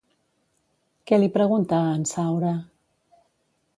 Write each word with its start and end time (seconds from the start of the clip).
Què 1.11 1.19
li 1.23 1.29
pregunta 1.37 1.81
a 1.81 1.93
en 1.99 2.07
Saura? 2.13 2.55